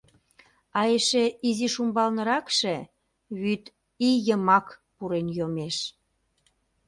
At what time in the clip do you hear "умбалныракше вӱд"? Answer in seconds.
1.81-3.63